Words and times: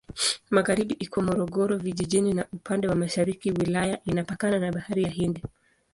Magharibi 0.55 0.93
iko 1.05 1.19
Morogoro 1.21 1.77
Vijijini 1.77 2.33
na 2.33 2.45
upande 2.53 2.87
wa 2.87 2.95
mashariki 2.95 3.51
wilaya 3.51 3.99
inapakana 4.05 4.59
na 4.59 4.71
Bahari 4.71 5.03
ya 5.03 5.09
Hindi. 5.09 5.41